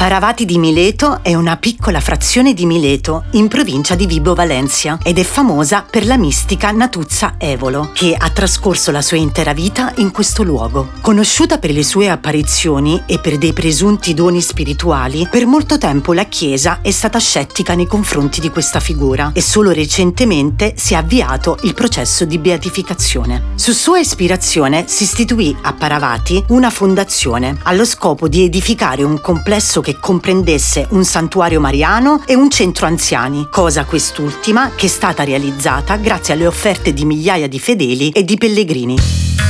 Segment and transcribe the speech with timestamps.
[0.00, 5.18] Paravati di Mileto è una piccola frazione di Mileto, in provincia di Vibo Valencia, ed
[5.18, 10.10] è famosa per la mistica Natuzza Evolo, che ha trascorso la sua intera vita in
[10.10, 10.92] questo luogo.
[11.02, 16.24] Conosciuta per le sue apparizioni e per dei presunti doni spirituali, per molto tempo la
[16.24, 21.58] Chiesa è stata scettica nei confronti di questa figura e solo recentemente si è avviato
[21.64, 23.48] il processo di beatificazione.
[23.56, 29.82] Su sua ispirazione si istituì a Paravati una fondazione allo scopo di edificare un complesso
[29.82, 35.24] che che comprendesse un santuario mariano e un centro anziani, cosa quest'ultima che è stata
[35.24, 39.49] realizzata grazie alle offerte di migliaia di fedeli e di pellegrini.